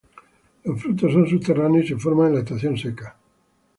[0.63, 3.15] Los frutos son subterráneos y se forman en la estación seca.